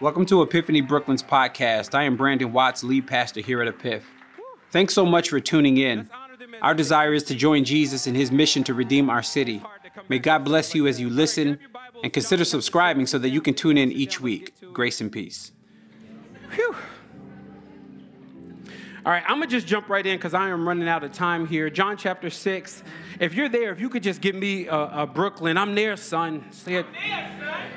[0.00, 1.94] Welcome to Epiphany Brooklyn's podcast.
[1.94, 4.00] I am Brandon Watts, lead pastor here at Epiph.
[4.70, 6.08] Thanks so much for tuning in.
[6.62, 9.62] Our desire is to join Jesus in his mission to redeem our city.
[10.08, 11.58] May God bless you as you listen
[12.02, 14.54] and consider subscribing so that you can tune in each week.
[14.72, 15.52] Grace and peace.
[16.54, 16.74] Whew.
[19.04, 21.46] All right, I'm gonna just jump right in because I am running out of time
[21.46, 21.70] here.
[21.70, 22.82] John chapter 6.
[23.18, 26.44] If you're there, if you could just give me a, a Brooklyn, I'm there, son.
[26.50, 26.86] Say it.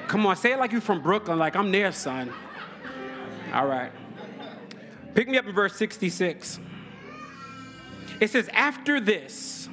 [0.10, 2.30] Come on, say it like you're from Brooklyn, like I'm there, son.
[3.54, 3.94] All right.
[5.16, 6.60] Pick me up in verse 66.
[8.20, 9.70] It says, After this,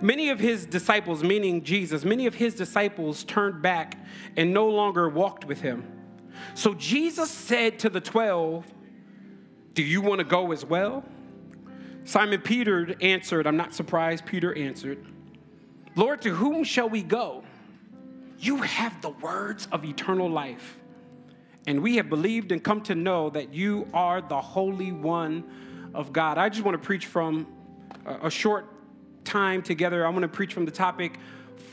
[0.00, 4.02] many of his disciples, meaning Jesus, many of his disciples turned back
[4.34, 5.84] and no longer walked with him.
[6.54, 8.64] So Jesus said to the twelve,
[9.78, 11.04] Do you want to go as well?
[12.02, 15.06] Simon Peter answered, I'm not surprised, Peter answered,
[15.94, 17.44] Lord, to whom shall we go?
[18.40, 20.78] You have the words of eternal life.
[21.68, 25.44] And we have believed and come to know that you are the Holy One
[25.94, 26.38] of God.
[26.38, 27.46] I just want to preach from
[28.04, 28.66] a short
[29.24, 30.04] time together.
[30.04, 31.20] I want to preach from the topic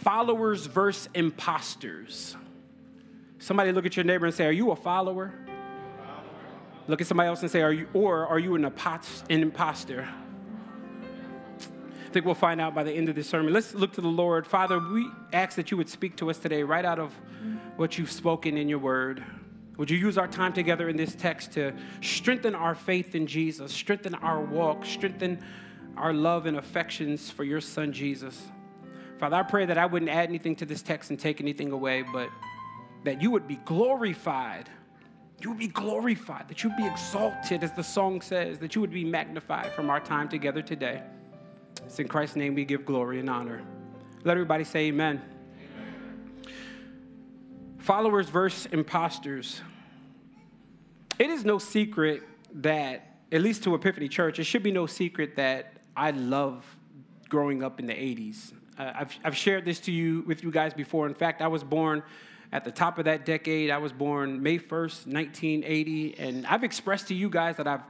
[0.03, 2.37] followers versus imposters.
[3.39, 5.33] Somebody look at your neighbor and say, Are you a follower?
[6.87, 8.71] Look at somebody else and say, Are you, or are you an, an
[9.29, 10.07] imposter?
[11.59, 13.51] I think we'll find out by the end of this sermon.
[13.51, 14.47] Let's look to the Lord.
[14.47, 17.13] Father, we ask that you would speak to us today right out of
[17.75, 19.23] what you've spoken in your word.
[19.77, 23.73] Would you use our time together in this text to strengthen our faith in Jesus,
[23.73, 25.43] strengthen our walk, strengthen
[25.97, 28.41] our love and affections for your son, Jesus?
[29.19, 32.03] Father, I pray that I wouldn't add anything to this text and take anything away,
[32.03, 32.29] but
[33.03, 34.69] that you would be glorified.
[35.41, 38.81] You would be glorified, that you would be exalted, as the song says, that you
[38.81, 41.03] would be magnified from our time together today.
[41.85, 43.61] It's in Christ's name we give glory and honor.
[44.23, 45.21] Let everybody say amen.
[45.61, 46.53] amen.
[47.77, 49.61] Followers versus imposters.
[51.19, 52.23] It is no secret
[52.55, 56.65] that, at least to Epiphany Church, it should be no secret that I love
[57.29, 58.53] growing up in the 80s.
[58.77, 61.07] Uh, I've, I've shared this to you with you guys before.
[61.07, 62.03] In fact, I was born
[62.51, 63.69] at the top of that decade.
[63.69, 67.81] I was born May 1st, 1980, and I've expressed to you guys that I've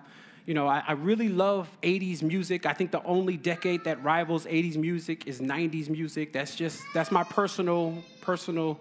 [0.45, 2.67] you know, I, I, really love 80s music.
[2.67, 6.33] I think the only decade that rivals 80s music is 90s music.
[6.33, 8.79] That's just, that's my personal, personal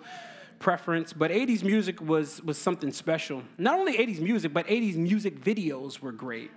[0.59, 1.15] preference.
[1.15, 3.43] But 80s music was, was something special.
[3.57, 6.51] Not only 80s music, but 80s music videos were great.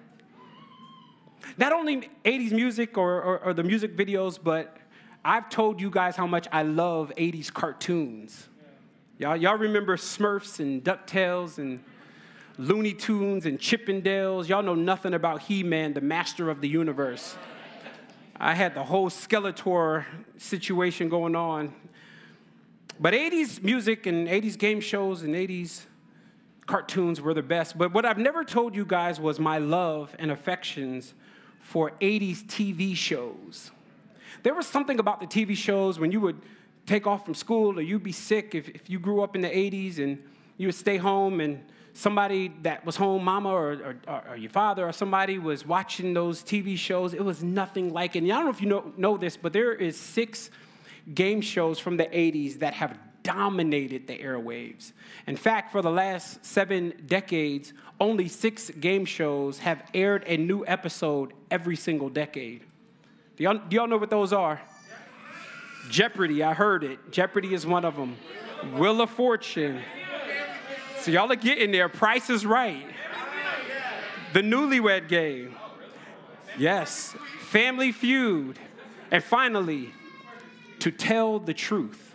[1.57, 4.77] Not only 80s music or, or, or the music videos, but
[5.23, 8.50] I've told you guys how much I love 80s cartoons.
[9.19, 11.83] Y'all, y'all remember Smurfs and DuckTales and
[12.59, 14.47] Looney Tunes and Chippendales.
[14.47, 17.35] Y'all know nothing about He Man, the master of the universe.
[18.39, 20.06] I had the whole Skeletor
[20.38, 21.73] situation going on.
[23.00, 25.85] But 80s music and 80s game shows and 80s
[26.67, 27.75] cartoons were the best.
[27.75, 31.16] But what I've never told you guys was my love and affections
[31.59, 33.72] for 80s TV shows.
[34.44, 36.39] There was something about the TV shows when you would
[36.87, 39.49] take off from school or you'd be sick if, if you grew up in the
[39.49, 40.23] 80s and
[40.57, 44.87] you would stay home and somebody that was home, mama or, or, or, your father
[44.87, 47.13] or somebody was watching those TV shows.
[47.13, 48.23] It was nothing like it.
[48.23, 50.49] And I don't know if you know, know this, but there is six
[51.13, 54.93] game shows from the 80s that have dominated the airwaves.
[55.27, 60.65] In fact, for the last seven decades, only six game shows have aired a new
[60.65, 62.63] episode every single decade.
[63.35, 64.61] Do y'all, do y'all know what those are?
[65.89, 67.11] Jeopardy, I heard it.
[67.11, 68.17] Jeopardy is one of them.
[68.75, 69.81] Wheel of Fortune.
[70.99, 71.89] So y'all are getting there.
[71.89, 72.85] Price is right.
[74.33, 75.55] The newlywed game.
[76.57, 77.15] Yes.
[77.39, 78.59] Family feud.
[79.11, 79.93] And finally,
[80.79, 82.13] to tell the truth.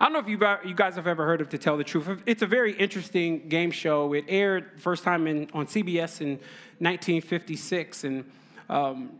[0.00, 2.22] I don't know if you, you guys have ever heard of To Tell the Truth.
[2.26, 4.14] It's a very interesting game show.
[4.14, 6.30] It aired first time in, on CBS in
[6.80, 8.02] 1956.
[8.02, 8.24] And
[8.68, 9.10] um,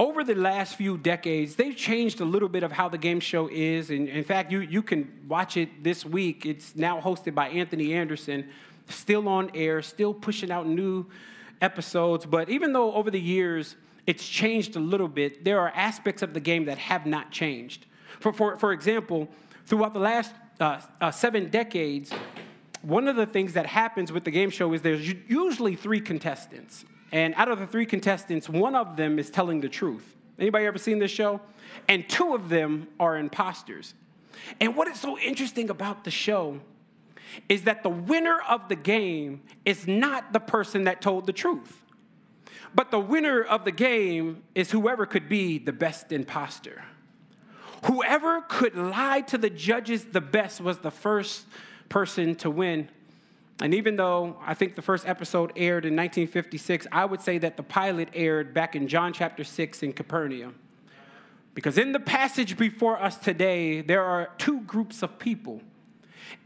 [0.00, 3.50] over the last few decades, they've changed a little bit of how the game show
[3.52, 3.90] is.
[3.90, 6.46] And in fact, you, you can watch it this week.
[6.46, 8.48] It's now hosted by Anthony Anderson,
[8.88, 11.04] still on air, still pushing out new
[11.60, 12.24] episodes.
[12.24, 13.76] But even though over the years
[14.06, 17.84] it's changed a little bit, there are aspects of the game that have not changed.
[18.20, 19.28] For, for, for example,
[19.66, 22.10] throughout the last uh, uh, seven decades,
[22.80, 26.86] one of the things that happens with the game show is there's usually three contestants.
[27.12, 30.16] And out of the three contestants, one of them is telling the truth.
[30.38, 31.40] Anybody ever seen this show?
[31.88, 33.94] And two of them are imposters.
[34.60, 36.60] And what is so interesting about the show
[37.48, 41.84] is that the winner of the game is not the person that told the truth.
[42.74, 46.84] But the winner of the game is whoever could be the best imposter.
[47.84, 51.46] Whoever could lie to the judges the best was the first
[51.88, 52.88] person to win.
[53.60, 57.56] And even though I think the first episode aired in 1956, I would say that
[57.56, 60.54] the pilot aired back in John chapter 6 in Capernaum.
[61.54, 65.60] Because in the passage before us today, there are two groups of people.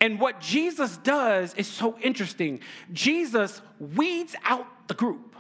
[0.01, 2.61] And what Jesus does is so interesting.
[2.93, 5.34] Jesus weeds out the group.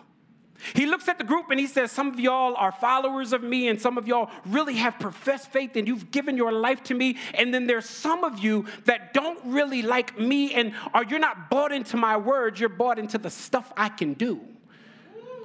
[0.74, 3.68] He looks at the group and he says, Some of y'all are followers of me,
[3.68, 7.16] and some of y'all really have professed faith and you've given your life to me.
[7.34, 11.50] And then there's some of you that don't really like me and are you're not
[11.50, 14.40] bought into my words, you're bought into the stuff I can do.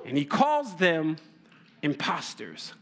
[0.05, 1.17] And he calls them
[1.81, 2.73] imposters.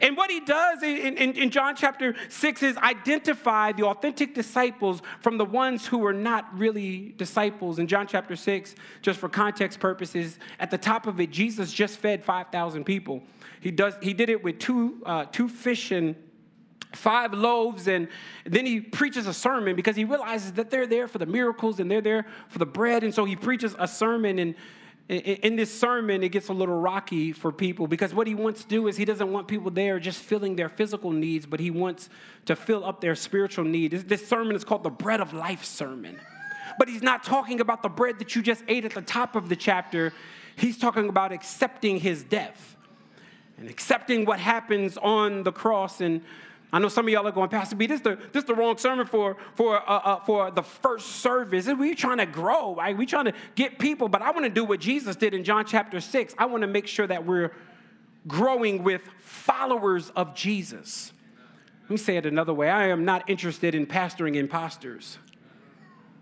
[0.00, 5.00] And what he does in, in, in, John chapter 6 is identify the authentic disciples
[5.20, 7.78] from the ones who were not really disciples.
[7.78, 11.98] In John chapter 6, just for context purposes, at the top of it, Jesus just
[11.98, 13.22] fed 5,000 people.
[13.60, 16.16] He, does, he did it with two, uh, two fish and
[16.92, 18.08] five loaves and
[18.44, 21.90] then he preaches a sermon because he realizes that they're there for the miracles and
[21.90, 24.54] they're there for the bread and so he preaches a sermon and
[25.08, 28.68] in this sermon, it gets a little rocky for people because what he wants to
[28.68, 32.08] do is he doesn't want people there just filling their physical needs, but he wants
[32.46, 33.92] to fill up their spiritual need.
[33.92, 36.18] This sermon is called the Bread of Life sermon.
[36.78, 39.48] But he's not talking about the bread that you just ate at the top of
[39.48, 40.12] the chapter,
[40.56, 42.76] he's talking about accepting his death
[43.58, 46.22] and accepting what happens on the cross and
[46.76, 48.54] I know some of y'all are going, Pastor B, this is the, this is the
[48.54, 51.66] wrong sermon for, for, uh, uh, for the first service.
[51.66, 52.94] We're trying to grow, right?
[52.94, 55.64] We're trying to get people, but I want to do what Jesus did in John
[55.64, 56.34] chapter 6.
[56.36, 57.52] I want to make sure that we're
[58.28, 61.14] growing with followers of Jesus.
[61.84, 65.16] Let me say it another way I am not interested in pastoring imposters.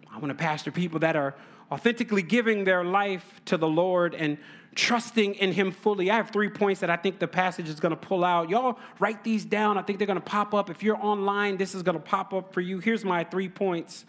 [0.08, 1.34] I want to pastor people that are
[1.70, 4.38] authentically giving their life to the Lord and
[4.74, 6.10] trusting in Him fully.
[6.10, 8.50] I have three points that I think the passage is going to pull out.
[8.50, 9.78] Y'all write these down.
[9.78, 10.70] I think they're going to pop up.
[10.70, 12.78] If you're online, this is going to pop up for you.
[12.78, 14.04] Here's my three points.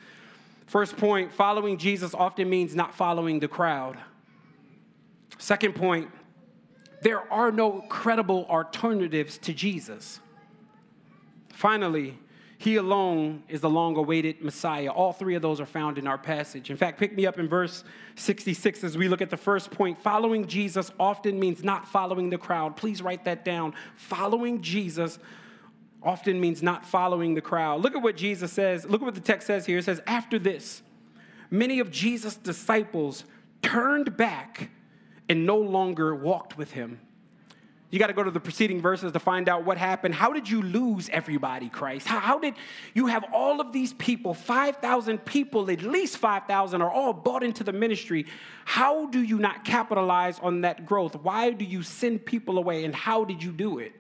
[0.66, 3.98] First point following Jesus often means not following the crowd.
[5.38, 6.10] Second point,
[7.02, 10.20] there are no credible alternatives to Jesus.
[11.50, 12.18] Finally,
[12.58, 14.90] he alone is the long awaited Messiah.
[14.90, 16.70] All three of those are found in our passage.
[16.70, 17.84] In fact, pick me up in verse
[18.16, 20.00] 66 as we look at the first point.
[20.00, 22.78] Following Jesus often means not following the crowd.
[22.78, 23.74] Please write that down.
[23.98, 25.20] Following Jesus
[26.02, 27.82] often means not following the crowd.
[27.82, 28.86] Look at what Jesus says.
[28.86, 29.80] Look at what the text says here.
[29.80, 30.82] It says, After this,
[31.50, 33.26] many of Jesus' disciples
[33.62, 34.70] turned back
[35.28, 37.02] and no longer walked with him.
[37.92, 40.16] You got to go to the preceding verses to find out what happened.
[40.16, 42.08] How did you lose everybody, Christ?
[42.08, 42.56] How, how did
[42.94, 47.64] you have all of these people, 5,000 people, at least 5,000 are all bought into
[47.64, 48.26] the ministry?
[48.66, 51.16] How do you not capitalize on that growth?
[51.16, 53.94] Why do you send people away, and how did you do it?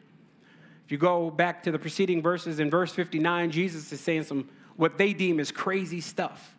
[0.85, 4.49] If you go back to the preceding verses, in verse 59, Jesus is saying some
[4.75, 6.55] what they deem as crazy stuff.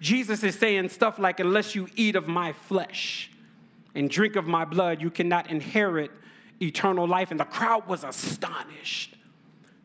[0.00, 3.30] Jesus is saying stuff like, Unless you eat of my flesh
[3.94, 6.10] and drink of my blood, you cannot inherit
[6.60, 7.30] eternal life.
[7.30, 9.16] And the crowd was astonished.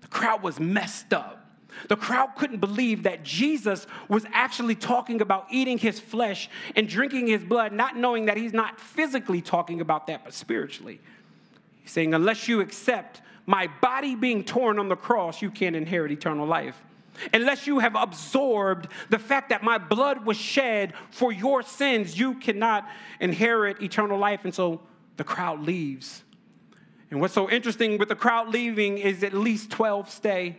[0.01, 1.39] The crowd was messed up.
[1.87, 7.27] The crowd couldn't believe that Jesus was actually talking about eating his flesh and drinking
[7.27, 10.99] his blood, not knowing that he's not physically talking about that, but spiritually.
[11.81, 16.11] He's saying, Unless you accept my body being torn on the cross, you can't inherit
[16.11, 16.81] eternal life.
[17.33, 22.35] Unless you have absorbed the fact that my blood was shed for your sins, you
[22.35, 22.87] cannot
[23.19, 24.41] inherit eternal life.
[24.43, 24.81] And so
[25.17, 26.23] the crowd leaves.
[27.11, 30.57] And what's so interesting with the crowd leaving is at least 12 stay.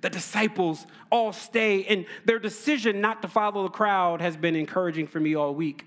[0.00, 5.06] The disciples all stay, and their decision not to follow the crowd has been encouraging
[5.06, 5.84] for me all week.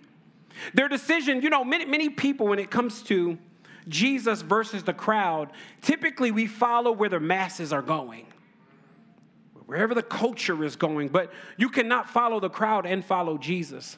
[0.74, 3.40] Their decision, you know, many, many people, when it comes to
[3.88, 8.28] Jesus versus the crowd, typically we follow where the masses are going,
[9.66, 13.98] wherever the culture is going, but you cannot follow the crowd and follow Jesus.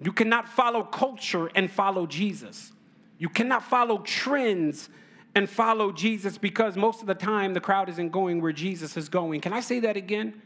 [0.00, 2.72] You cannot follow culture and follow Jesus.
[3.20, 4.88] You cannot follow trends
[5.34, 9.10] and follow Jesus because most of the time the crowd isn't going where Jesus is
[9.10, 9.42] going.
[9.42, 10.40] Can I say that again?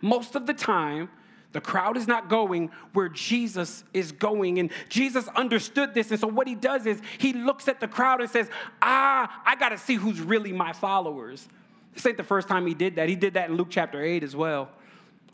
[0.00, 1.10] Most of the time,
[1.50, 4.60] the crowd is not going where Jesus is going.
[4.60, 6.12] And Jesus understood this.
[6.12, 8.48] And so, what he does is he looks at the crowd and says,
[8.80, 11.48] Ah, I got to see who's really my followers.
[11.94, 13.08] This ain't the first time he did that.
[13.08, 14.68] He did that in Luke chapter 8 as well.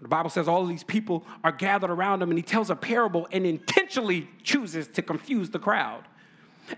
[0.01, 3.29] The Bible says all these people are gathered around him, and he tells a parable
[3.33, 6.05] and intentionally chooses to confuse the crowd.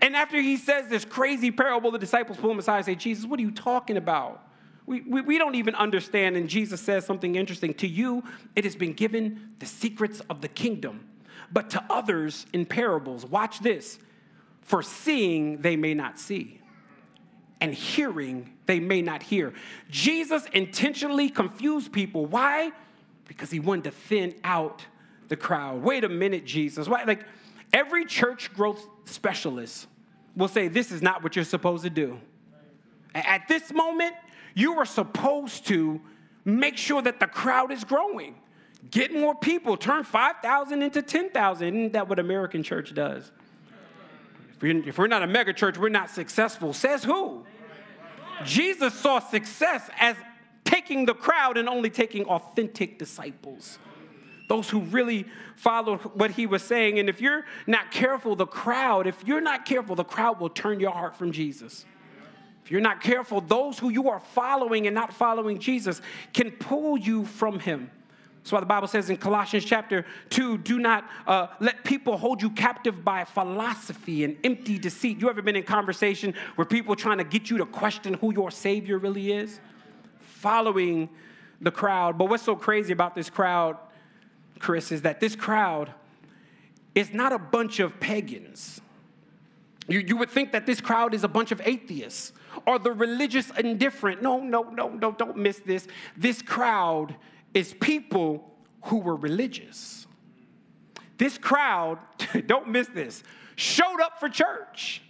[0.01, 3.25] And after he says this crazy parable, the disciples pull him aside and say, Jesus,
[3.25, 4.41] what are you talking about?
[4.85, 6.37] We, we, we, don't even understand.
[6.37, 7.73] And Jesus says something interesting.
[7.75, 8.23] To you,
[8.55, 11.07] it has been given the secrets of the kingdom,
[11.51, 13.25] but to others in parables.
[13.25, 13.99] Watch this.
[14.61, 16.59] For seeing, they may not see,
[17.61, 19.53] and hearing, they may not hear.
[19.91, 22.25] Jesus intentionally confused people.
[22.25, 22.71] Why?
[23.27, 24.85] because he wanted to thin out
[25.27, 25.81] the crowd.
[25.81, 26.87] Wait a minute, Jesus.
[26.87, 27.03] Why?
[27.03, 27.25] Like
[27.73, 29.87] every church growth specialist
[30.35, 32.19] will say, This is not what you're supposed to do.
[33.13, 34.15] At this moment,
[34.53, 36.01] you are supposed to
[36.43, 38.35] make sure that the crowd is growing.
[38.91, 41.67] Get more people, turn 5,000 into 10,000.
[41.67, 43.31] Isn't that what American church does?
[44.61, 46.73] If we're, not a mega church, we're not successful.
[46.73, 47.45] Says who?
[48.43, 50.15] Jesus saw success as
[50.63, 53.79] taking the crowd and only taking authentic disciples.
[54.47, 55.25] Those who really
[55.55, 56.99] followed what he was saying.
[56.99, 60.79] And if you're not careful, the crowd, if you're not careful, the crowd will turn
[60.79, 61.85] your heart from Jesus.
[62.63, 66.01] If you're not careful, those who you are following and not following Jesus
[66.33, 67.91] can pull you from him.
[68.45, 72.43] That's why the Bible says in Colossians chapter 2 do not uh, let people hold
[72.43, 75.19] you captive by philosophy and empty deceit.
[75.19, 78.51] You ever been in conversation where people trying to get you to question who your
[78.51, 79.59] Savior really is?
[80.19, 81.09] Following
[81.59, 82.19] the crowd.
[82.19, 83.77] But what's so crazy about this crowd,
[84.59, 85.93] Chris, is that this crowd
[86.93, 88.81] is not a bunch of pagans.
[89.87, 92.33] You, you would think that this crowd is a bunch of atheists
[92.65, 94.21] or the religious indifferent.
[94.21, 95.87] No, no, no, no, don't miss this.
[96.17, 97.15] This crowd
[97.53, 98.51] is people
[98.83, 100.07] who were religious.
[101.17, 101.99] This crowd,
[102.45, 103.23] don't miss this,
[103.55, 105.01] showed up for church.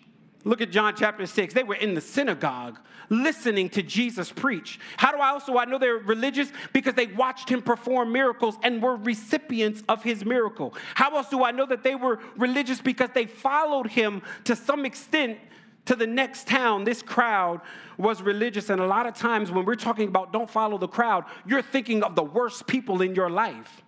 [0.46, 1.56] Look at John chapter 6.
[1.56, 4.80] They were in the synagogue listening to Jesus preach.
[4.96, 6.52] How do I also I know they're religious?
[6.72, 10.76] Because they watched him perform miracles and were recipients of his miracle.
[10.94, 12.80] How else do I know that they were religious?
[12.80, 15.40] Because they followed him to some extent
[15.86, 17.62] to the next town, this crowd
[17.98, 18.70] was religious.
[18.70, 22.04] And a lot of times when we're talking about don't follow the crowd, you're thinking
[22.04, 23.82] of the worst people in your life.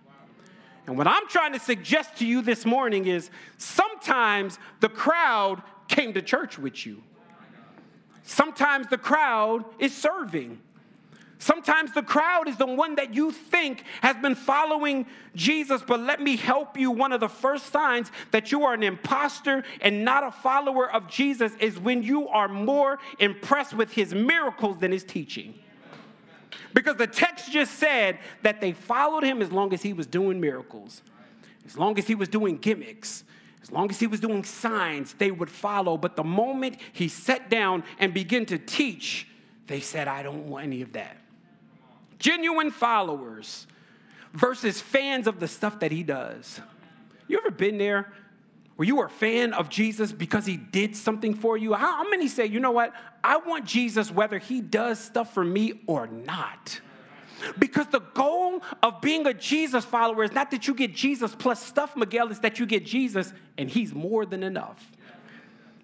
[0.86, 6.12] And what I'm trying to suggest to you this morning is sometimes the crowd came
[6.14, 7.02] to church with you.
[8.22, 10.60] Sometimes the crowd is serving.
[11.38, 16.20] Sometimes the crowd is the one that you think has been following Jesus, but let
[16.20, 16.90] me help you.
[16.90, 21.08] One of the first signs that you are an impostor and not a follower of
[21.08, 25.54] Jesus is when you are more impressed with his miracles than his teaching.
[26.74, 30.40] Because the text just said that they followed him as long as he was doing
[30.40, 31.02] miracles,
[31.64, 33.22] as long as he was doing gimmicks,
[33.68, 35.98] as long as he was doing signs, they would follow.
[35.98, 39.28] But the moment he sat down and began to teach,
[39.66, 41.18] they said, I don't want any of that
[42.18, 43.66] genuine followers
[44.32, 46.60] versus fans of the stuff that he does.
[47.28, 48.12] You ever been there
[48.76, 51.74] where you were a fan of Jesus because he did something for you?
[51.74, 52.92] How, many say, you know what?
[53.22, 56.80] I want Jesus whether he does stuff for me or not.
[57.58, 61.64] Because the goal of being a Jesus follower is not that you get Jesus plus
[61.64, 64.90] stuff, Miguel, it's that you get Jesus and he's more than enough.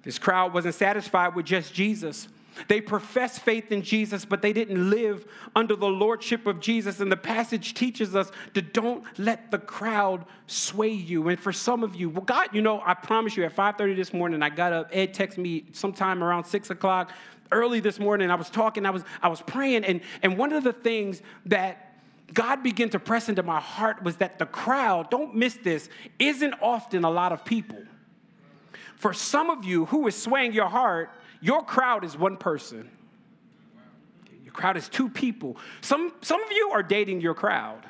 [0.03, 2.29] This crowd wasn't satisfied with just Jesus.
[2.69, 7.01] They professed faith in Jesus, but they didn't live under the lordship of Jesus.
[7.01, 11.29] And the passage teaches us to don't let the crowd sway you.
[11.29, 14.13] And for some of you, well, God, you know, I promise you, at 5:30 this
[14.13, 14.91] morning, I got up.
[14.93, 17.11] Ed texted me sometime around six o'clock
[17.53, 18.31] early this morning.
[18.31, 21.95] I was talking, I was I was praying, and and one of the things that
[22.33, 26.55] God began to press into my heart was that the crowd, don't miss this, isn't
[26.63, 27.83] often a lot of people.
[28.97, 31.11] For some of you who is swaying your heart
[31.45, 32.91] your crowd is one person.
[34.43, 35.59] Your crowd is two people.
[35.83, 37.85] Some, some of you are dating your crowd.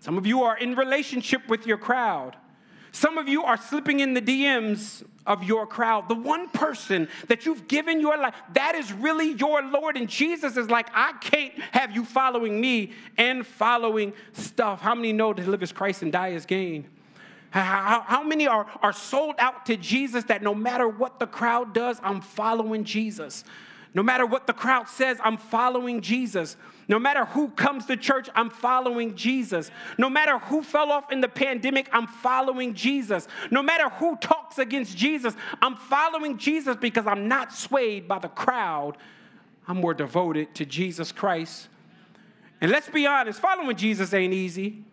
[0.00, 2.36] Some of you are in relationship with your crowd.
[2.92, 6.08] Some of you are slipping in the DMs of your crowd.
[6.08, 9.96] The one person that you've given your life, that is really your Lord.
[9.96, 14.80] And Jesus is like, I can't have you following me and following stuff.
[14.80, 16.86] How many know to live as Christ and die as gain?
[17.50, 21.72] How, how, many are, are sold out to Jesus that no matter what the crowd
[21.72, 23.44] does, I'm following Jesus?
[23.94, 26.56] No matter what the crowd says, I'm following Jesus.
[26.88, 29.70] No matter who comes to church, I'm following Jesus.
[29.98, 33.26] No matter who fell off in the pandemic, I'm following Jesus.
[33.50, 38.28] No matter who talks against Jesus, I'm following Jesus because I'm not swayed by the
[38.28, 38.96] crowd.
[39.66, 41.68] I'm more devoted to Jesus Christ.
[42.60, 44.84] And let's be honest, following Jesus ain't easy.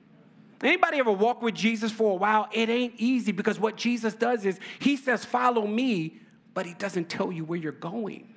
[0.63, 2.47] Anybody ever walk with Jesus for a while?
[2.51, 6.19] It ain't easy because what Jesus does is he says, Follow me,
[6.53, 8.32] but he doesn't tell you where you're going.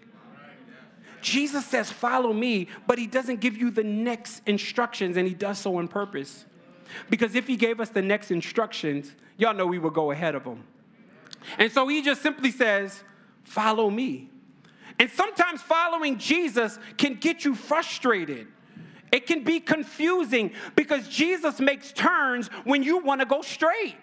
[1.27, 5.59] Jesus says, Follow me, but he doesn't give you the next instructions, and he does
[5.59, 6.45] so on purpose.
[7.11, 10.45] Because if he gave us the next instructions, y'all know we would go ahead of
[10.45, 10.63] him.
[11.59, 13.03] And so he just simply says,
[13.43, 14.31] Follow me.
[15.01, 18.47] And sometimes following Jesus can get you frustrated
[19.13, 23.97] it can be confusing because Jesus makes turns when you want to go straight.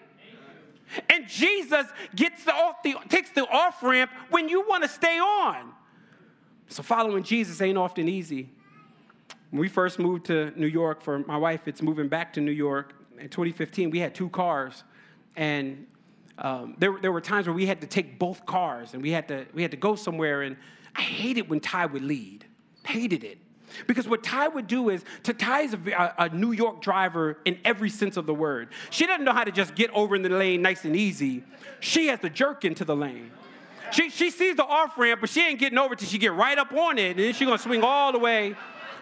[1.10, 5.18] And Jesus gets the off the takes the off ramp when you want to stay
[5.18, 5.72] on.
[6.68, 8.48] So following Jesus ain't often easy.
[9.50, 12.50] When we first moved to New York, for my wife, it's moving back to New
[12.50, 12.94] York.
[13.18, 14.82] In 2015, we had two cars,
[15.36, 15.86] and
[16.38, 19.28] um, there, there were times where we had to take both cars, and we had
[19.28, 20.42] to we had to go somewhere.
[20.42, 20.56] And
[20.96, 22.44] I hated when Ty would lead.
[22.84, 23.38] Hated it.
[23.86, 27.58] Because what Ty would do is, to Ty is a, a, New York driver in
[27.64, 28.68] every sense of the word.
[28.90, 31.42] She doesn't know how to just get over in the lane nice and easy.
[31.80, 33.30] She has to jerk into the lane.
[33.94, 36.58] She, she sees the off ramp, but she ain't getting over till she get right
[36.58, 38.56] up on it, and then she's gonna swing all the way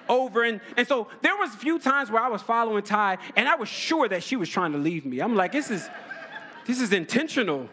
[0.06, 0.44] over.
[0.44, 3.54] And, and so there was a few times where I was following Ty, and I
[3.54, 5.20] was sure that she was trying to leave me.
[5.20, 5.88] I'm like, this is,
[6.66, 7.70] this is intentional.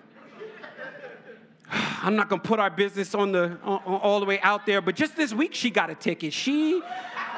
[1.69, 4.79] I'm not gonna put our business on the on, on, all the way out there,
[4.79, 6.31] but just this week she got a ticket.
[6.31, 6.81] She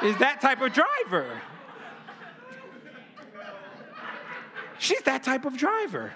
[0.04, 1.40] is that type of driver.
[4.78, 6.12] She's that type of driver.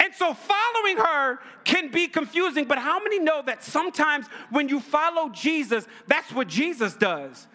[0.00, 4.80] And so following her can be confusing, but how many know that sometimes when you
[4.80, 7.46] follow Jesus, that's what Jesus does?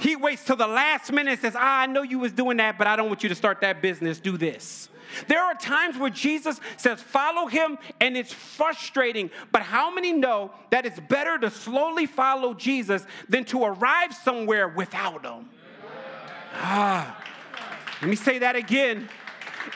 [0.00, 2.78] He waits till the last minute and says, ah, I know you was doing that,
[2.78, 4.20] but I don't want you to start that business.
[4.20, 4.88] Do this.
[5.26, 9.30] There are times where Jesus says, follow him, and it's frustrating.
[9.50, 14.68] But how many know that it's better to slowly follow Jesus than to arrive somewhere
[14.68, 15.48] without him?
[16.54, 17.24] Ah,
[18.00, 19.08] let me say that again.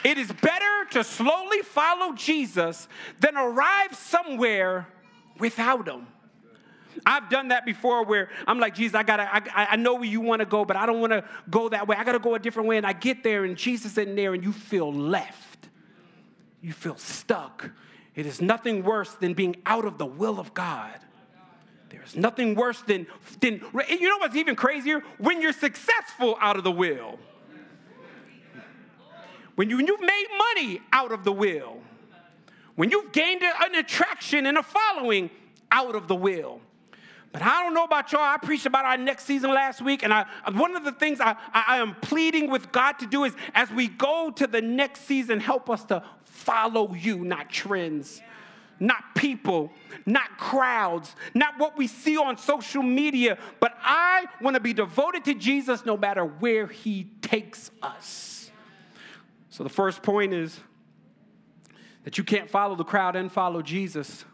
[0.05, 2.89] It is better to slowly follow Jesus
[3.21, 4.89] than arrive somewhere
[5.39, 6.07] without him.
[7.07, 10.21] I've done that before where I'm like, Jesus, I gotta, I, I know where you
[10.21, 11.97] wanna go, but I don't wanna go that way.
[11.97, 12.77] I gotta go a different way.
[12.77, 15.69] And I get there and Jesus isn't there and you feel left.
[16.61, 17.71] You feel stuck.
[18.15, 20.99] It is nothing worse than being out of the will of God.
[21.89, 23.07] There's nothing worse than,
[23.41, 25.03] than you know what's even crazier?
[25.19, 27.19] When you're successful out of the will.
[29.63, 30.27] When, you, when you've made
[30.57, 31.77] money out of the will.
[32.75, 35.31] When you've gained an attraction and a following
[35.71, 36.61] out of the will.
[37.31, 38.23] But I don't know about y'all.
[38.23, 41.37] I preached about our next season last week, and I, one of the things I,
[41.55, 45.39] I am pleading with God to do is as we go to the next season,
[45.39, 48.21] help us to follow you, not trends,
[48.81, 49.71] not people,
[50.07, 55.25] not crowds, not what we see on social media, but I want to be devoted
[55.27, 58.42] to Jesus no matter where he takes us.
[59.53, 60.59] So the first point is
[62.05, 64.25] that you can't follow the crowd and follow Jesus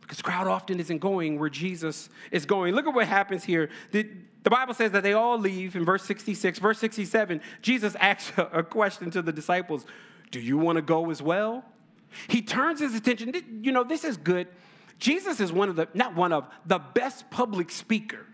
[0.00, 2.72] because crowd often isn't going where Jesus is going.
[2.72, 3.68] Look at what happens here.
[3.90, 4.08] The,
[4.44, 6.60] the Bible says that they all leave in verse 66.
[6.60, 9.84] Verse 67, Jesus asks a question to the disciples
[10.30, 11.64] Do you want to go as well?
[12.28, 13.34] He turns his attention.
[13.64, 14.46] You know, this is good.
[15.00, 18.24] Jesus is one of the, not one of, the best public speaker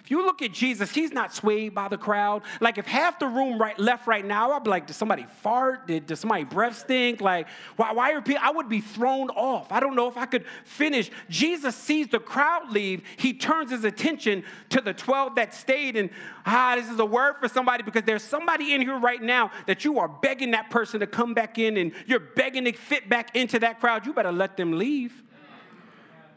[0.00, 2.42] if you look at Jesus, he's not swayed by the crowd.
[2.60, 5.86] Like if half the room right left right now, I'd be like, did somebody fart?
[5.86, 7.20] Did, did somebody breath stink?
[7.20, 8.40] Like, why, why are people?
[8.42, 9.70] I would be thrown off.
[9.70, 11.10] I don't know if I could finish.
[11.28, 13.02] Jesus sees the crowd leave.
[13.18, 15.96] He turns his attention to the 12 that stayed.
[15.96, 16.10] And
[16.46, 19.84] ah, this is a word for somebody because there's somebody in here right now that
[19.84, 23.36] you are begging that person to come back in and you're begging to fit back
[23.36, 24.06] into that crowd.
[24.06, 25.22] You better let them leave.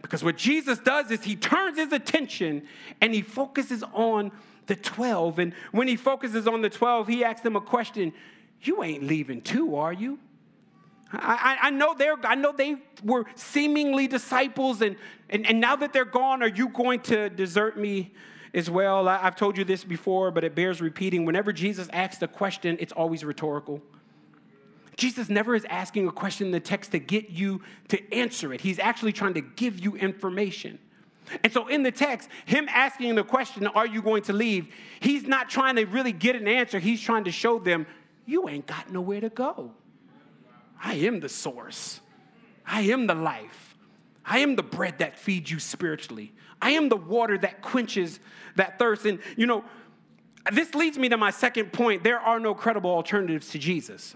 [0.01, 2.63] Because what Jesus does is he turns his attention
[2.99, 4.31] and he focuses on
[4.67, 5.39] the 12.
[5.39, 8.13] And when he focuses on the 12, he asks them a question
[8.61, 10.19] You ain't leaving too, are you?
[11.13, 14.95] I, I, know they're, I know they were seemingly disciples, and,
[15.29, 18.13] and, and now that they're gone, are you going to desert me
[18.53, 19.09] as well?
[19.09, 21.25] I, I've told you this before, but it bears repeating.
[21.25, 23.81] Whenever Jesus asks a question, it's always rhetorical.
[24.97, 28.61] Jesus never is asking a question in the text to get you to answer it.
[28.61, 30.79] He's actually trying to give you information.
[31.43, 34.73] And so in the text, him asking the question, Are you going to leave?
[34.99, 36.79] He's not trying to really get an answer.
[36.79, 37.85] He's trying to show them,
[38.25, 39.71] You ain't got nowhere to go.
[40.83, 42.01] I am the source,
[42.65, 43.75] I am the life,
[44.25, 48.19] I am the bread that feeds you spiritually, I am the water that quenches
[48.55, 49.05] that thirst.
[49.05, 49.63] And, you know,
[50.51, 54.15] this leads me to my second point there are no credible alternatives to Jesus.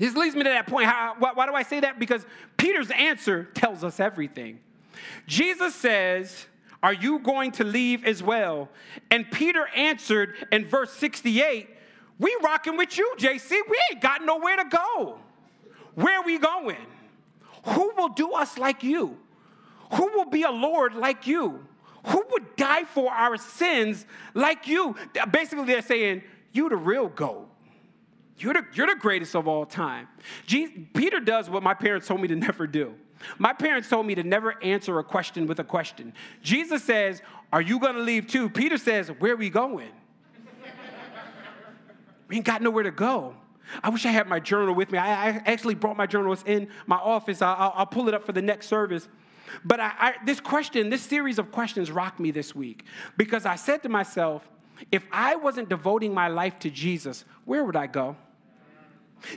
[0.00, 0.86] This leads me to that point.
[0.86, 1.98] How, why, why do I say that?
[1.98, 2.24] Because
[2.56, 4.58] Peter's answer tells us everything.
[5.26, 6.46] Jesus says,
[6.82, 8.70] Are you going to leave as well?
[9.10, 11.68] And Peter answered in verse 68,
[12.18, 13.50] We rocking with you, JC.
[13.50, 15.18] We ain't got nowhere to go.
[15.94, 16.86] Where are we going?
[17.64, 19.18] Who will do us like you?
[19.92, 21.62] Who will be a Lord like you?
[22.06, 24.96] Who would die for our sins like you?
[25.30, 27.49] Basically, they're saying, You the real goat.
[28.40, 30.08] You're the, you're the greatest of all time.
[30.46, 32.94] Jesus, Peter does what my parents told me to never do.
[33.38, 36.14] My parents told me to never answer a question with a question.
[36.42, 37.20] Jesus says,
[37.52, 38.48] Are you going to leave too?
[38.48, 39.90] Peter says, Where are we going?
[42.28, 43.36] we ain't got nowhere to go.
[43.82, 44.98] I wish I had my journal with me.
[44.98, 47.42] I, I actually brought my journals in my office.
[47.42, 49.06] I, will pull it up for the next service.
[49.64, 52.84] But I, I, this question, this series of questions rocked me this week
[53.18, 54.48] because I said to myself,
[54.90, 58.16] if I wasn't devoting my life to Jesus, where would I go?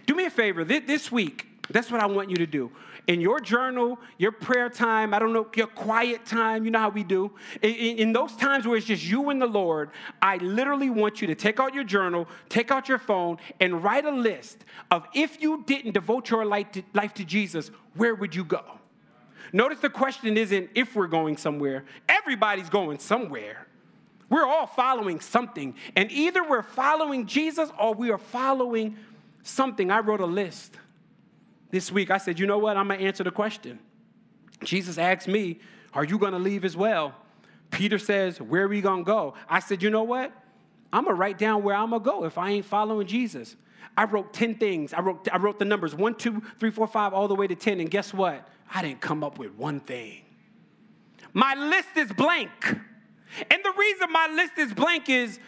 [0.05, 2.71] Do me a favor, this week, that's what I want you to do.
[3.07, 6.89] In your journal, your prayer time, I don't know, your quiet time, you know how
[6.89, 7.31] we do.
[7.61, 9.91] In, in, those times where it's just you and the Lord,
[10.21, 14.05] I literally want you to take out your journal, take out your phone, and write
[14.05, 18.33] a list of if you didn't devote your life to, life to Jesus, where would
[18.33, 18.63] you go?
[19.51, 23.67] Notice the question isn't if we're going somewhere, everybody's going somewhere.
[24.29, 25.75] We're all following something.
[25.95, 28.97] And either we're following Jesus or we are following
[29.43, 29.91] something.
[29.91, 30.77] I wrote a list
[31.69, 32.09] this week.
[32.09, 32.77] I said, you know what?
[32.77, 33.79] I'm going to answer the question.
[34.63, 35.59] Jesus asked me,
[35.93, 37.13] Are you going to leave as well?
[37.71, 39.33] Peter says, Where are we going to go?
[39.49, 40.31] I said, You know what?
[40.91, 43.55] I'm going to write down where I'm going to go if I ain't following Jesus.
[43.97, 44.93] I wrote 10 things.
[44.93, 47.55] I wrote, I wrote the numbers one, two, three, four, five, all the way to
[47.55, 47.79] 10.
[47.79, 48.47] And guess what?
[48.73, 50.21] I didn't come up with one thing.
[51.33, 52.51] My list is blank.
[53.49, 55.39] And the reason my list is blank is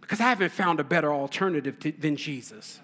[0.00, 2.80] because I haven't found a better alternative to, than Jesus.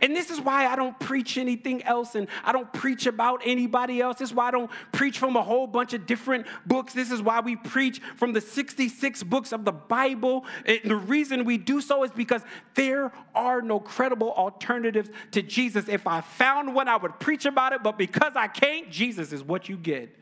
[0.00, 4.00] And this is why I don't preach anything else and I don't preach about anybody
[4.00, 4.18] else.
[4.18, 6.92] This is why I don't preach from a whole bunch of different books.
[6.92, 10.44] This is why we preach from the 66 books of the Bible.
[10.64, 12.42] And the reason we do so is because
[12.74, 15.88] there are no credible alternatives to Jesus.
[15.88, 19.42] If I found one, I would preach about it, but because I can't, Jesus is
[19.42, 20.16] what you get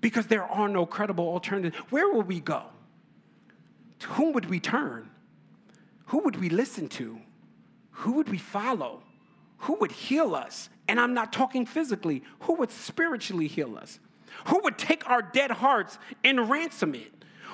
[0.00, 1.76] because there are no credible alternatives.
[1.90, 2.62] Where will we go?
[4.00, 5.10] To whom would we turn?
[6.06, 7.18] Who would we listen to?
[7.96, 9.02] Who would we follow?
[9.60, 10.68] Who would heal us?
[10.86, 12.22] And I'm not talking physically.
[12.40, 13.98] Who would spiritually heal us?
[14.48, 17.12] Who would take our dead hearts and ransom it?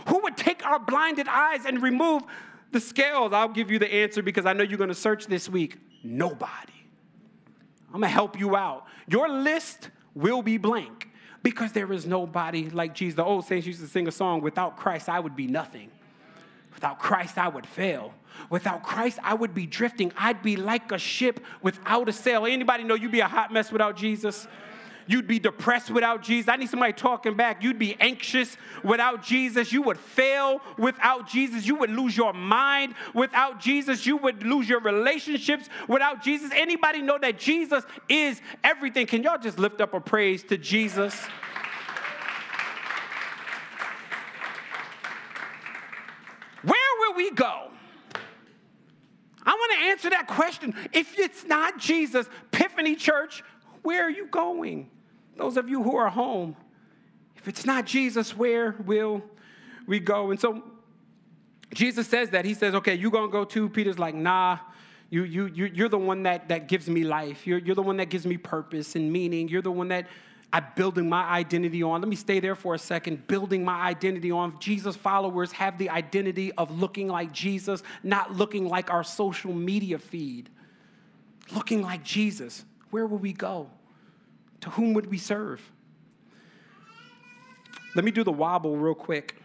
[0.09, 2.23] Who would take our blinded eyes and remove
[2.73, 3.33] the scales?
[3.33, 5.79] I'll give you the answer because I know you're going to search this week.
[6.03, 6.73] Nobody.
[7.89, 8.87] I'm going to help you out.
[9.07, 11.09] Your list will be blank
[11.43, 13.17] because there is nobody like Jesus.
[13.17, 15.91] The old saints used to sing a song, Without Christ, I would be nothing.
[16.75, 18.15] Without Christ, I would fail.
[18.51, 20.13] Without Christ, I would be drifting.
[20.17, 22.47] I'd be like a ship without a sail.
[22.47, 24.47] Anybody know you'd be a hot mess without Jesus?
[25.07, 26.49] You'd be depressed without Jesus.
[26.49, 27.63] I need somebody talking back.
[27.63, 29.73] You'd be anxious without Jesus.
[29.73, 31.67] You would fail without Jesus.
[31.67, 34.07] You would lose your mind without Jesus.
[34.07, 36.51] You would lose your relationships without Jesus.
[36.55, 39.07] Anybody know that Jesus is everything?
[39.07, 41.21] Can y'all just lift up a praise to Jesus?
[47.17, 47.71] We go?
[49.45, 50.75] I want to answer that question.
[50.93, 53.43] If it's not Jesus, Epiphany Church,
[53.83, 54.89] where are you going?
[55.37, 56.57] Those of you who are home,
[57.37, 59.23] if it's not Jesus, where will
[59.87, 60.31] we go?
[60.31, 60.63] And so
[61.75, 62.45] Jesus says that.
[62.45, 63.69] He says, okay, you going to go too?
[63.69, 64.59] Peter's like, nah.
[65.11, 67.47] You, you, you, you're the one that, that gives me life.
[67.47, 69.49] You're, you're the one that gives me purpose and meaning.
[69.49, 70.07] You're the one that
[70.53, 72.01] I'm building my identity on.
[72.03, 73.27] Let me stay there for a second.
[73.27, 74.59] Building my identity on.
[74.61, 79.99] Jesus followers have the identity of looking like Jesus, not looking like our social media
[79.99, 80.51] feed.
[81.55, 83.69] Looking like Jesus where will we go?
[84.61, 85.61] To whom would we serve?
[87.97, 89.37] Let me do the wobble real quick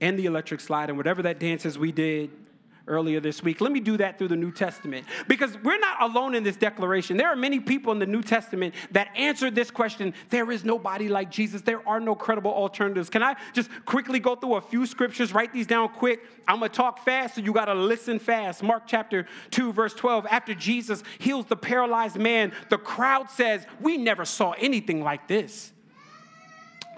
[0.00, 2.30] and the electric slide and whatever that dance is we did
[2.86, 3.60] earlier this week.
[3.60, 7.16] Let me do that through the New Testament because we're not alone in this declaration.
[7.16, 11.08] There are many people in the New Testament that answered this question there is nobody
[11.08, 13.08] like Jesus, there are no credible alternatives.
[13.08, 15.32] Can I just quickly go through a few scriptures?
[15.32, 16.20] Write these down quick.
[16.46, 18.62] I'm going to talk fast, so you got to listen fast.
[18.62, 20.26] Mark chapter 2, verse 12.
[20.30, 25.72] After Jesus heals the paralyzed man, the crowd says, We never saw anything like this.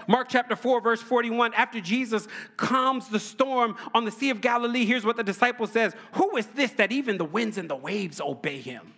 [0.09, 4.85] Mark chapter 4, verse 41, after Jesus calms the storm on the Sea of Galilee,
[4.85, 8.21] here's what the disciple says Who is this that even the winds and the waves
[8.21, 8.95] obey him?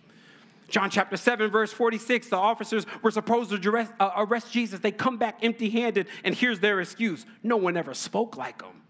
[0.69, 4.81] John chapter 7, verse 46, the officers were supposed to arrest, uh, arrest Jesus.
[4.81, 8.81] They come back empty handed, and here's their excuse no one ever spoke like him.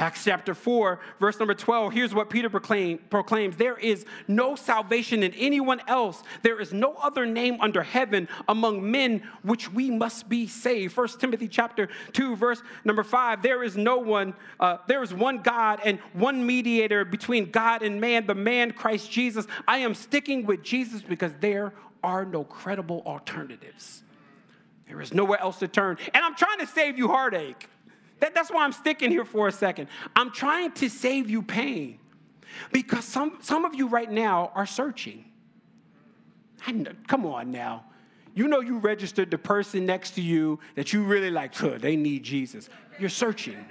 [0.00, 5.22] Acts chapter 4, verse number 12, here's what Peter proclaim, proclaims There is no salvation
[5.22, 6.22] in anyone else.
[6.40, 10.96] There is no other name under heaven among men which we must be saved.
[10.96, 15.42] 1 Timothy chapter 2, verse number 5, there is no one, uh, there is one
[15.42, 19.46] God and one mediator between God and man, the man Christ Jesus.
[19.68, 24.02] I am sticking with Jesus because there are no credible alternatives.
[24.88, 25.98] There is nowhere else to turn.
[26.14, 27.68] And I'm trying to save you heartache.
[28.20, 29.88] That, that's why I'm sticking here for a second.
[30.14, 31.98] I'm trying to save you pain
[32.72, 35.24] because some, some of you right now are searching.
[36.70, 37.84] Know, come on now.
[38.34, 42.22] You know you registered the person next to you that you really like, they need
[42.22, 42.68] Jesus.
[42.98, 43.64] You're searching,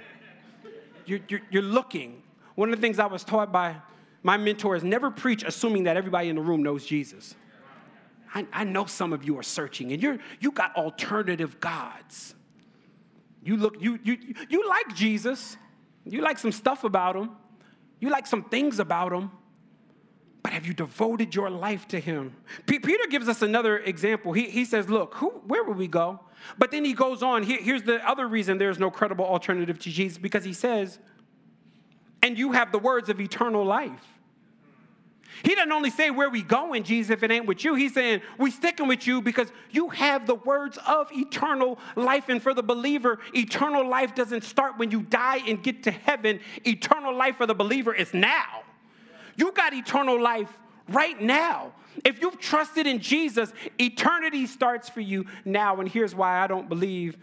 [1.06, 2.22] you're, you're, you're looking.
[2.56, 3.76] One of the things I was taught by
[4.22, 7.34] my mentor is never preach assuming that everybody in the room knows Jesus.
[8.34, 12.34] I, I know some of you are searching and you're, you got alternative gods.
[13.42, 14.16] You look, you, you,
[14.48, 15.56] you like Jesus.
[16.04, 17.30] You like some stuff about him.
[17.98, 19.30] You like some things about him.
[20.42, 22.34] But have you devoted your life to him?
[22.66, 24.32] P- Peter gives us another example.
[24.32, 26.20] He, he says, Look, who, where will we go?
[26.56, 27.42] But then he goes on.
[27.42, 30.98] Here, here's the other reason there's no credible alternative to Jesus because he says,
[32.22, 34.19] And you have the words of eternal life.
[35.42, 37.74] He doesn't only say where we going, Jesus, if it ain't with you.
[37.74, 42.28] He's saying we sticking with you because you have the words of eternal life.
[42.28, 46.40] And for the believer, eternal life doesn't start when you die and get to heaven.
[46.66, 48.62] Eternal life for the believer is now.
[49.36, 50.52] You got eternal life
[50.88, 51.72] right now.
[52.04, 55.80] If you've trusted in Jesus, eternity starts for you now.
[55.80, 57.16] And here's why I don't believe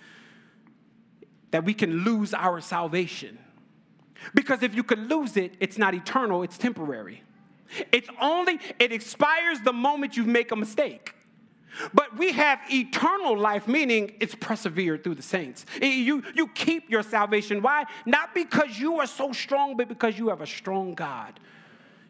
[1.51, 3.37] that we can lose our salvation.
[4.33, 7.23] Because if you could lose it, it's not eternal, it's temporary.
[7.91, 11.13] It's only, it expires the moment you make a mistake.
[11.93, 15.65] But we have eternal life, meaning it's persevered through the saints.
[15.81, 17.61] You, you keep your salvation.
[17.61, 17.85] Why?
[18.05, 21.39] Not because you are so strong, but because you have a strong God.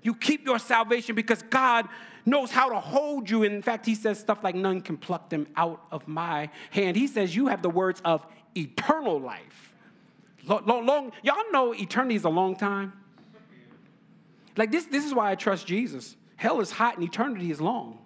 [0.02, 1.88] You keep your salvation because God
[2.26, 3.43] knows how to hold you.
[3.43, 6.96] In fact, He says stuff like, None can pluck them out of my hand.
[6.96, 9.74] He says, You have the words of eternal life.
[10.48, 12.93] Long, long, y'all know eternity is a long time.
[14.58, 16.15] Like this, this is why I trust Jesus.
[16.36, 18.00] Hell is hot and eternity is long.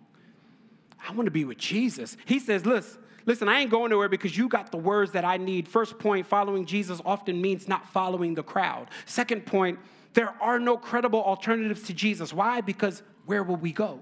[1.07, 2.15] I want to be with Jesus.
[2.25, 5.37] He says, listen, listen, I ain't going nowhere because you got the words that I
[5.37, 5.67] need.
[5.67, 8.89] First point, following Jesus often means not following the crowd.
[9.05, 9.79] Second point,
[10.13, 12.33] there are no credible alternatives to Jesus.
[12.33, 12.61] Why?
[12.61, 14.01] Because where will we go?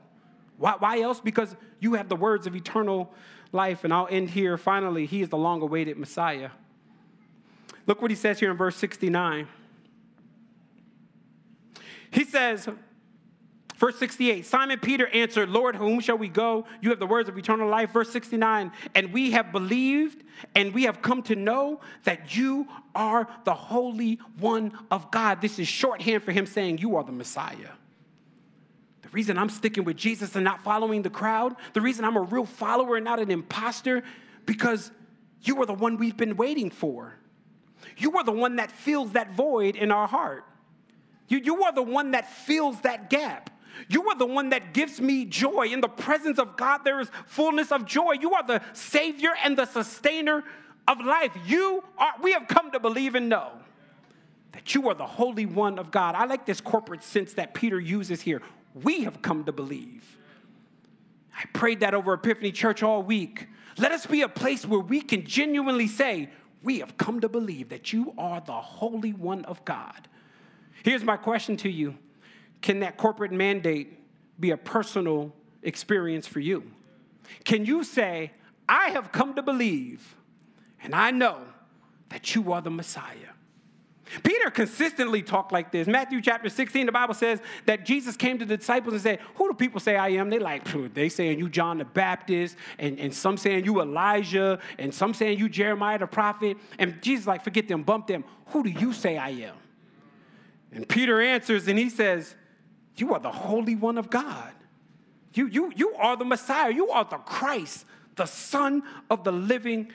[0.57, 1.21] Why, why else?
[1.21, 3.13] Because you have the words of eternal
[3.51, 3.83] life.
[3.83, 4.57] And I'll end here.
[4.57, 6.49] Finally, he is the long awaited Messiah.
[7.87, 9.47] Look what he says here in verse 69.
[12.11, 12.67] He says,
[13.79, 16.65] Verse 68, Simon Peter answered, Lord, whom shall we go?
[16.81, 17.93] You have the words of eternal life.
[17.93, 23.29] Verse 69, and we have believed and we have come to know that you are
[23.45, 25.39] the Holy One of God.
[25.39, 27.69] This is shorthand for him saying, You are the Messiah.
[29.01, 32.21] The reason I'm sticking with Jesus and not following the crowd, the reason I'm a
[32.21, 34.03] real follower and not an imposter,
[34.45, 34.91] because
[35.41, 37.15] you are the one we've been waiting for.
[37.95, 40.43] You are the one that fills that void in our heart.
[41.29, 43.49] You, you are the one that fills that gap.
[43.87, 45.67] You are the one that gives me joy.
[45.67, 48.13] In the presence of God, there is fullness of joy.
[48.19, 50.43] You are the Savior and the sustainer
[50.87, 51.31] of life.
[51.45, 53.51] You are, we have come to believe and know
[54.51, 56.15] that you are the Holy One of God.
[56.15, 58.41] I like this corporate sense that Peter uses here.
[58.73, 60.17] We have come to believe.
[61.37, 63.47] I prayed that over Epiphany Church all week.
[63.77, 66.29] Let us be a place where we can genuinely say,
[66.63, 70.07] We have come to believe that you are the Holy One of God.
[70.83, 71.97] Here's my question to you
[72.61, 73.99] Can that corporate mandate
[74.39, 76.63] be a personal experience for you?
[77.43, 78.31] Can you say,
[78.67, 80.15] I have come to believe,
[80.81, 81.39] and I know
[82.09, 83.33] that you are the Messiah?
[84.23, 85.87] Peter consistently talked like this.
[85.87, 89.47] Matthew chapter 16, the Bible says that Jesus came to the disciples and said, Who
[89.47, 90.29] do people say I am?
[90.29, 94.93] They like, they saying you John the Baptist, and, and some saying you Elijah, and
[94.93, 96.57] some saying you Jeremiah the prophet.
[96.79, 98.23] And Jesus like, forget them, bump them.
[98.47, 99.55] Who do you say I am?
[100.71, 102.35] And Peter answers and he says,
[102.95, 104.51] You are the Holy One of God.
[105.33, 106.71] You, you, you are the Messiah.
[106.71, 109.91] You are the Christ, the Son of the living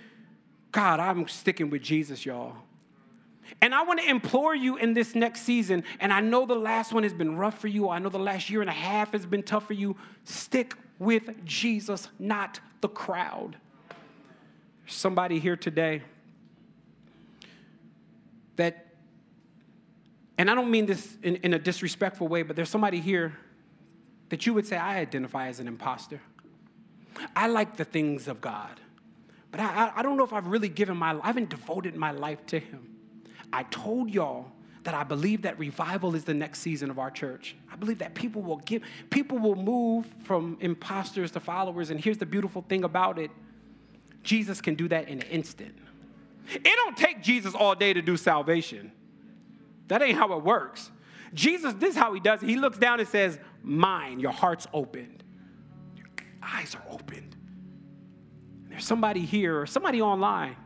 [0.73, 1.01] God.
[1.01, 2.57] I'm sticking with Jesus, y'all.
[3.61, 6.93] And I want to implore you in this next season, and I know the last
[6.93, 9.27] one has been rough for you, I know the last year and a half has
[9.27, 9.97] been tough for you.
[10.25, 13.57] Stick with Jesus, not the crowd.
[14.87, 16.03] somebody here today
[18.57, 18.84] that
[20.37, 23.37] and I don't mean this in, in a disrespectful way, but there's somebody here
[24.31, 26.21] that you would say, I identify as an imposter.
[27.37, 28.81] I like the things of God,
[29.51, 32.11] but I, I don't know if I've really given my, life I haven't devoted my
[32.11, 32.97] life to Him.
[33.53, 34.51] I told y'all
[34.83, 37.55] that I believe that revival is the next season of our church.
[37.73, 41.91] I believe that people will give, people will move from imposters to followers.
[41.91, 43.31] And here's the beautiful thing about it
[44.23, 45.77] Jesus can do that in an instant.
[46.53, 48.91] It don't take Jesus all day to do salvation.
[49.89, 50.91] That ain't how it works.
[51.33, 52.49] Jesus, this is how he does it.
[52.49, 55.25] He looks down and says, Mine, your heart's opened,
[55.97, 56.07] your
[56.43, 57.37] eyes are opened.
[58.69, 60.57] There's somebody here or somebody online.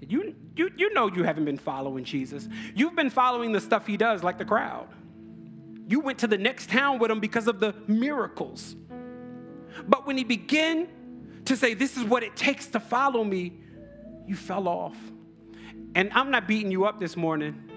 [0.00, 2.48] You, you, you know you haven't been following Jesus.
[2.74, 4.88] You've been following the stuff he does, like the crowd.
[5.88, 8.76] You went to the next town with him because of the miracles.
[9.86, 10.88] But when he began
[11.46, 13.52] to say, This is what it takes to follow me,
[14.26, 14.96] you fell off.
[15.94, 17.70] And I'm not beating you up this morning.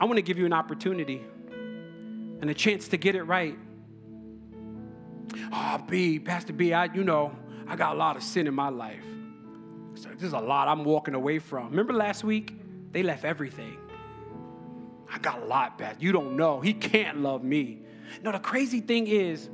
[0.00, 1.22] I want to give you an opportunity
[2.40, 3.58] and a chance to get it right.
[5.52, 7.36] Oh, B, Pastor B, I, you know,
[7.68, 9.04] I got a lot of sin in my life.
[9.94, 11.70] So this is a lot I'm walking away from.
[11.70, 12.56] Remember last week?
[12.92, 13.76] They left everything.
[15.12, 15.96] I got a lot back.
[16.00, 16.60] You don't know.
[16.60, 17.80] He can't love me.
[18.22, 19.50] No, the crazy thing is,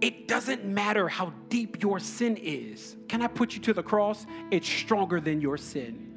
[0.00, 2.96] it doesn't matter how deep your sin is.
[3.08, 4.26] Can I put you to the cross?
[4.50, 6.11] It's stronger than your sin.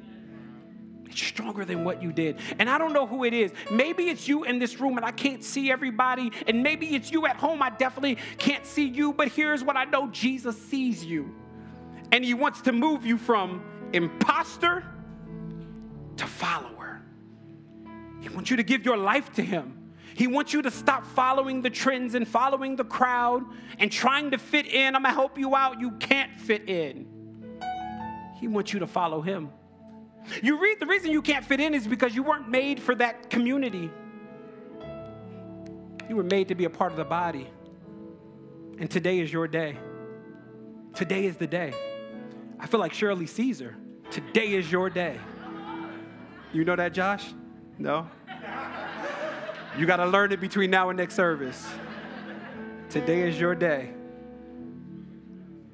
[1.08, 2.38] It's stronger than what you did.
[2.58, 3.52] And I don't know who it is.
[3.70, 6.32] Maybe it's you in this room and I can't see everybody.
[6.46, 7.62] And maybe it's you at home.
[7.62, 9.12] I definitely can't see you.
[9.12, 11.34] But here's what I know Jesus sees you.
[12.12, 14.84] And he wants to move you from imposter
[16.16, 17.02] to follower.
[18.20, 19.92] He wants you to give your life to him.
[20.14, 23.44] He wants you to stop following the trends and following the crowd
[23.78, 24.96] and trying to fit in.
[24.96, 25.78] I'm to help you out.
[25.78, 27.06] You can't fit in.
[28.40, 29.50] He wants you to follow him.
[30.42, 33.30] You read the reason you can't fit in is because you weren't made for that
[33.30, 33.90] community.
[36.08, 37.48] You were made to be a part of the body.
[38.78, 39.78] And today is your day.
[40.94, 41.72] Today is the day.
[42.58, 43.76] I feel like Shirley Caesar.
[44.10, 45.18] Today is your day.
[46.52, 47.34] You know that, Josh?
[47.78, 48.08] No?
[49.78, 51.66] You got to learn it between now and next service.
[52.88, 53.90] Today is your day.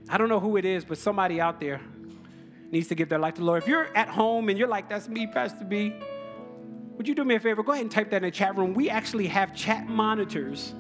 [0.09, 1.81] I don't know who it is, but somebody out there
[2.73, 3.63] needs to give their life to the Lord.
[3.63, 5.95] If you're at home and you're like, that's me, Pastor B,
[6.97, 7.63] would you do me a favor?
[7.63, 8.75] Go ahead and type that in the chat room.
[8.75, 10.75] We actually have chat monitors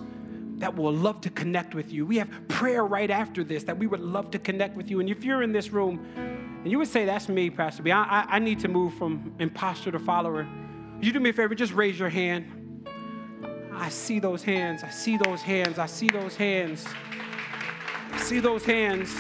[0.56, 2.06] that will love to connect with you.
[2.06, 5.00] We have prayer right after this that we would love to connect with you.
[5.00, 8.02] And if you're in this room and you would say, That's me, Pastor B, I,
[8.02, 10.46] I, I need to move from imposter to follower,
[10.94, 11.54] would you do me a favor?
[11.54, 12.46] Just raise your hand.
[13.74, 14.84] I see those hands.
[14.84, 15.78] I see those hands.
[15.78, 16.86] I see those hands.
[18.12, 19.12] I see those hands.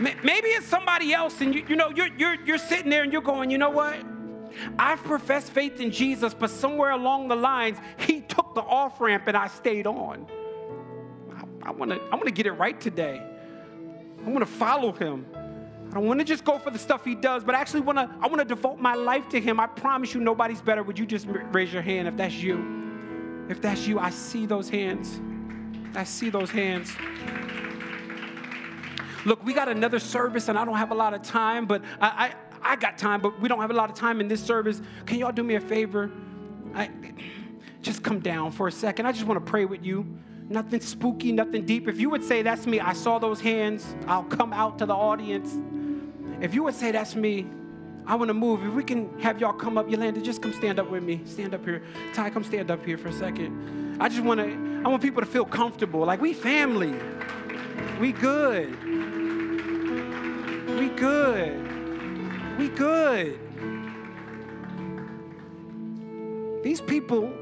[0.00, 3.22] Maybe it's somebody else, and you, you know, you're, you're, you're sitting there and you're
[3.22, 3.96] going, you know what?
[4.78, 9.24] I've professed faith in Jesus, but somewhere along the lines, he took the off ramp
[9.26, 10.26] and I stayed on.
[11.30, 13.22] I, I wanna, I wanna get it right today.
[14.24, 15.26] I wanna follow him.
[15.90, 18.26] I don't wanna just go for the stuff he does, but I actually wanna, I
[18.26, 19.60] wanna devote my life to him.
[19.60, 20.82] I promise you nobody's better.
[20.82, 23.46] Would you just raise your hand if that's you?
[23.48, 25.20] If that's you, I see those hands.
[25.94, 26.90] I see those hands.
[29.24, 32.34] Look, we got another service, and I don't have a lot of time, but I,
[32.62, 34.80] I, I got time, but we don't have a lot of time in this service.
[35.06, 36.10] Can y'all do me a favor?
[36.74, 36.90] I,
[37.82, 39.06] just come down for a second.
[39.06, 40.06] I just want to pray with you.
[40.48, 41.88] Nothing spooky, nothing deep.
[41.88, 44.94] If you would say, That's me, I saw those hands, I'll come out to the
[44.94, 45.56] audience.
[46.40, 47.46] If you would say, That's me,
[48.06, 48.64] I want to move.
[48.64, 51.20] If we can have y'all come up, Yolanda, just come stand up with me.
[51.24, 51.82] Stand up here.
[52.14, 53.96] Ty, come stand up here for a second.
[54.00, 56.00] I just want to, I want people to feel comfortable.
[56.00, 56.94] Like we family.
[58.00, 58.76] We good.
[60.78, 62.58] We good.
[62.58, 63.38] We good.
[66.62, 67.32] These people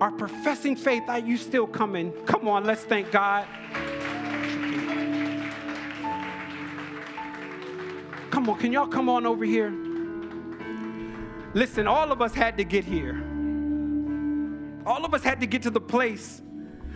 [0.00, 1.02] are professing faith.
[1.08, 2.12] Are you still coming?
[2.26, 3.46] Come on, let's thank God.
[8.30, 9.70] Come on, can y'all come on over here?
[11.54, 13.22] Listen, all of us had to get here.
[14.86, 16.42] All of us had to get to the place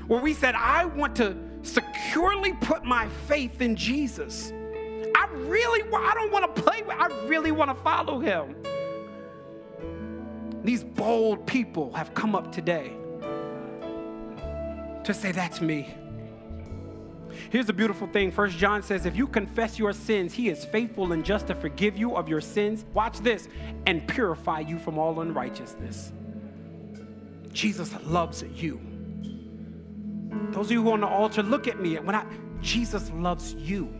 [0.06, 4.52] where we said, I want to securely put my faith in Jesus.
[5.36, 8.56] Really, I don't want to play with, I really want to follow him.
[10.62, 12.92] These bold people have come up today
[15.04, 15.94] to say, That's me.
[17.50, 18.32] Here's the beautiful thing.
[18.32, 21.96] First John says, if you confess your sins, he is faithful and just to forgive
[21.96, 22.84] you of your sins.
[22.94, 23.48] Watch this
[23.86, 26.12] and purify you from all unrighteousness.
[27.52, 28.80] Jesus loves you.
[30.50, 31.96] Those of you who are on the altar, look at me.
[31.98, 32.24] When I
[32.60, 33.92] Jesus loves you.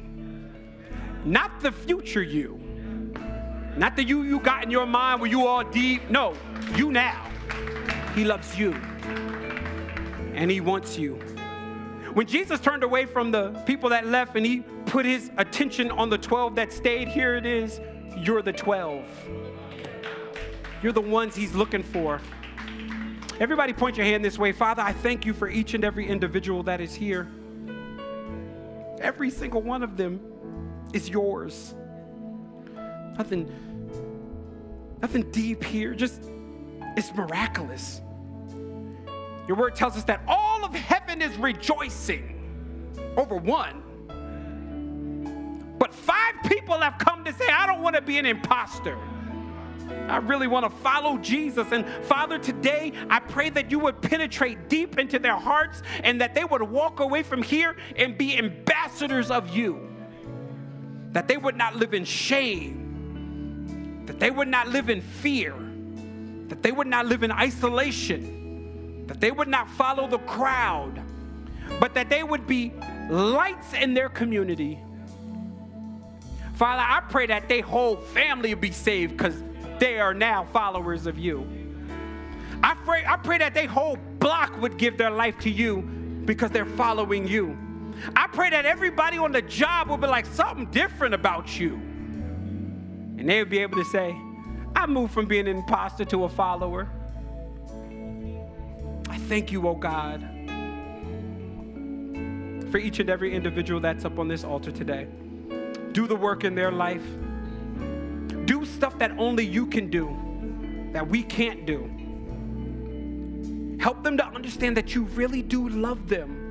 [1.26, 2.60] Not the future you.
[3.76, 6.08] Not the you you got in your mind where you all deep.
[6.08, 6.34] No,
[6.76, 7.28] you now.
[8.14, 8.72] He loves you.
[10.34, 11.14] And he wants you.
[12.14, 16.10] When Jesus turned away from the people that left and he put his attention on
[16.10, 17.80] the 12 that stayed, here it is.
[18.16, 19.04] You're the 12.
[20.80, 22.20] You're the ones he's looking for.
[23.40, 24.52] Everybody point your hand this way.
[24.52, 27.28] Father, I thank you for each and every individual that is here.
[29.00, 30.20] Every single one of them
[30.92, 31.74] is yours.
[33.16, 33.50] Nothing,
[35.00, 35.94] nothing deep here.
[35.94, 36.22] Just
[36.96, 38.00] it's miraculous.
[39.48, 42.32] Your word tells us that all of heaven is rejoicing
[43.16, 43.82] over one.
[45.78, 48.98] But five people have come to say, I don't want to be an imposter.
[50.08, 51.70] I really want to follow Jesus.
[51.70, 56.34] And Father, today I pray that you would penetrate deep into their hearts and that
[56.34, 59.95] they would walk away from here and be ambassadors of you.
[61.16, 65.54] That they would not live in shame, that they would not live in fear,
[66.48, 71.00] that they would not live in isolation, that they would not follow the crowd,
[71.80, 72.74] but that they would be
[73.08, 74.78] lights in their community.
[76.56, 79.42] Father, I pray that their whole family be saved because
[79.78, 81.48] they are now followers of you.
[82.62, 85.80] I pray, I pray that their whole block would give their life to you
[86.26, 87.56] because they're following you.
[88.14, 91.74] I pray that everybody on the job will be like something different about you.
[93.18, 94.16] And they would be able to say,
[94.74, 96.88] I moved from being an imposter to a follower.
[99.08, 100.20] I thank you, oh God,
[102.70, 105.08] for each and every individual that's up on this altar today.
[105.92, 107.04] Do the work in their life.
[108.44, 111.90] Do stuff that only you can do, that we can't do.
[113.80, 116.45] Help them to understand that you really do love them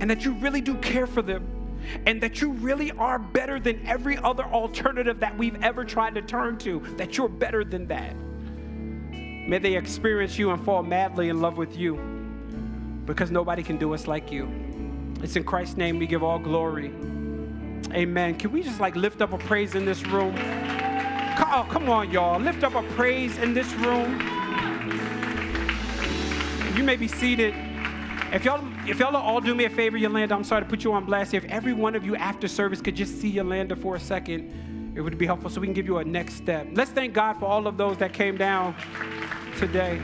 [0.00, 1.46] and that you really do care for them
[2.06, 6.22] and that you really are better than every other alternative that we've ever tried to
[6.22, 8.14] turn to, that you're better than that.
[9.48, 11.96] May they experience you and fall madly in love with you
[13.06, 14.48] because nobody can do us like you.
[15.22, 16.92] It's in Christ's name we give all glory.
[17.92, 18.36] Amen.
[18.36, 20.34] Can we just like lift up a praise in this room?
[21.52, 22.38] Oh, come on, y'all.
[22.38, 24.20] Lift up a praise in this room.
[26.76, 27.54] You may be seated.
[28.32, 30.92] If y'all, if y'all all do me a favor, Yolanda, I'm sorry to put you
[30.92, 31.34] on blast.
[31.34, 35.00] If every one of you after service could just see Yolanda for a second, it
[35.00, 36.66] would be helpful so we can give you a next step.
[36.72, 38.74] Let's thank God for all of those that came down
[39.58, 40.00] today.